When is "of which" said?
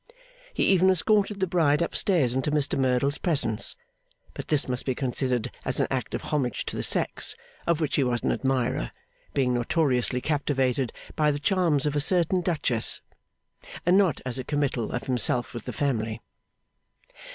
7.67-7.97